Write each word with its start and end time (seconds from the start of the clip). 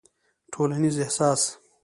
ټولنيز 0.51 0.95
احساس 1.05 1.41